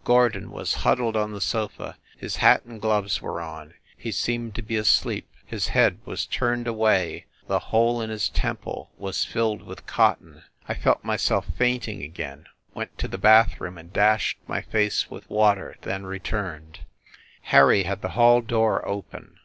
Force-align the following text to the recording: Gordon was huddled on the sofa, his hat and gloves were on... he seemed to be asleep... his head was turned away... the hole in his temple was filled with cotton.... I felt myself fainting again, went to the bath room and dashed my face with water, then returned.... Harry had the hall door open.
Gordon 0.04 0.50
was 0.50 0.74
huddled 0.84 1.16
on 1.16 1.32
the 1.32 1.40
sofa, 1.40 1.96
his 2.18 2.36
hat 2.36 2.62
and 2.66 2.78
gloves 2.78 3.22
were 3.22 3.40
on... 3.40 3.72
he 3.96 4.12
seemed 4.12 4.54
to 4.56 4.60
be 4.62 4.76
asleep... 4.76 5.26
his 5.46 5.68
head 5.68 5.96
was 6.04 6.26
turned 6.26 6.66
away... 6.66 7.24
the 7.46 7.58
hole 7.58 8.02
in 8.02 8.10
his 8.10 8.28
temple 8.28 8.90
was 8.98 9.24
filled 9.24 9.62
with 9.62 9.86
cotton.... 9.86 10.42
I 10.68 10.74
felt 10.74 11.04
myself 11.04 11.46
fainting 11.56 12.02
again, 12.02 12.48
went 12.74 12.98
to 12.98 13.08
the 13.08 13.16
bath 13.16 13.58
room 13.62 13.78
and 13.78 13.90
dashed 13.90 14.36
my 14.46 14.60
face 14.60 15.10
with 15.10 15.30
water, 15.30 15.78
then 15.80 16.04
returned.... 16.04 16.80
Harry 17.44 17.84
had 17.84 18.02
the 18.02 18.10
hall 18.10 18.42
door 18.42 18.86
open. 18.86 19.36